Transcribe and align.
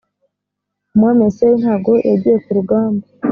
umwami 0.93 1.19
wa 1.21 1.29
isirayeli 1.31 1.61
ntago 1.63 1.91
yagiye 2.09 2.37
ku 2.43 2.49
rugamba 2.57 3.05